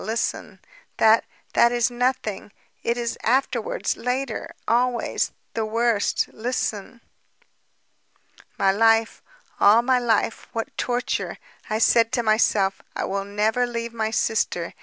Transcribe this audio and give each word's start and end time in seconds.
listen... 0.01 0.57
that, 0.97 1.23
that 1.53 1.71
is 1.71 1.91
nothing. 1.91 2.51
It 2.81 2.97
is 2.97 3.19
afterwards, 3.21 3.95
later... 3.97 4.51
always... 4.67 5.31
the 5.53 5.63
worst... 5.63 6.27
listen. 6.33 7.01
"My 8.57 8.71
life, 8.71 9.21
all 9.59 9.83
my 9.83 9.99
life... 9.99 10.47
what 10.53 10.75
torture! 10.75 11.37
I 11.69 11.77
said 11.77 12.11
to 12.13 12.23
myself: 12.23 12.81
'I 12.95 13.05
will 13.05 13.25
never 13.25 13.67
leave 13.67 13.93
my 13.93 14.09
sister. 14.09 14.73